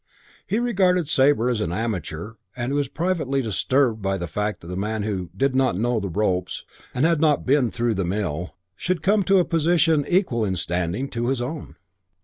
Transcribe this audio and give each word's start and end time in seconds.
He 0.47 0.57
regarded 0.57 1.07
Sabre 1.07 1.47
as 1.47 1.61
an 1.61 1.71
amateur 1.71 2.33
and 2.55 2.71
he 2.71 2.75
was 2.75 2.87
privately 2.87 3.39
disturbed 3.43 4.01
by 4.01 4.17
the 4.17 4.25
fact 4.27 4.61
that 4.61 4.71
a 4.71 4.75
man 4.75 5.03
who 5.03 5.29
"did 5.37 5.55
not 5.55 5.77
know 5.77 5.99
the 5.99 6.09
ropes" 6.09 6.65
and 6.91 7.05
had 7.05 7.21
not 7.21 7.45
"been 7.45 7.69
through 7.69 7.93
the 7.93 8.03
mill" 8.03 8.55
should 8.75 9.03
come 9.03 9.21
to 9.25 9.37
a 9.37 9.45
position 9.45 10.03
equal 10.09 10.43
in 10.43 10.55
standing 10.55 11.07
to 11.09 11.27
his 11.27 11.39
own. 11.39 11.75